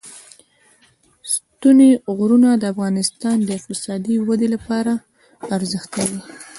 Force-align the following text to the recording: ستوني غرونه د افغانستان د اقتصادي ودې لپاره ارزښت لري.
ستوني 1.33 1.89
غرونه 2.17 2.49
د 2.57 2.63
افغانستان 2.73 3.37
د 3.43 3.49
اقتصادي 3.59 4.15
ودې 4.27 4.47
لپاره 4.55 4.93
ارزښت 5.55 5.89
لري. 5.99 6.19